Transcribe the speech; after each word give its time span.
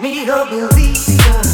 me 0.00 0.26
to 0.26 0.46
believe. 0.48 1.47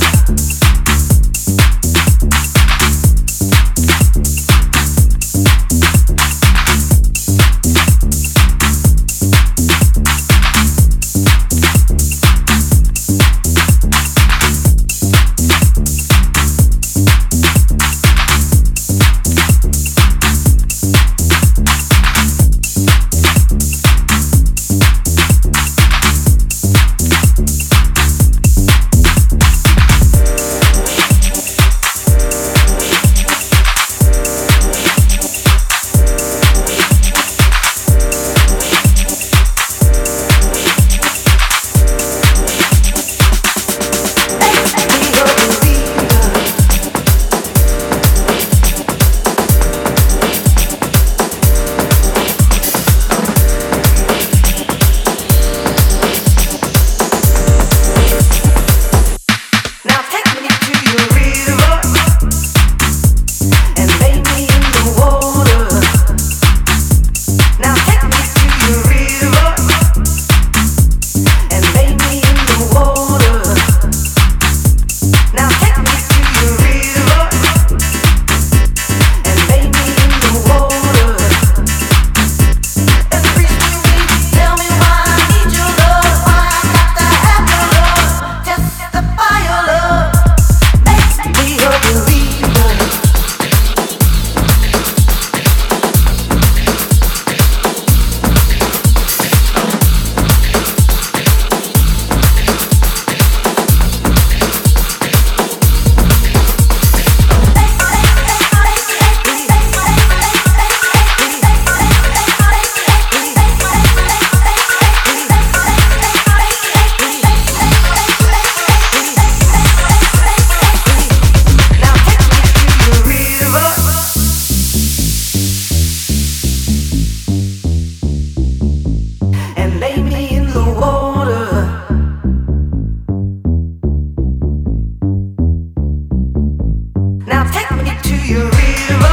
Take 137.52 137.70
me 137.82 137.90
to 138.02 138.16
your 138.26 138.50
real 138.50 139.04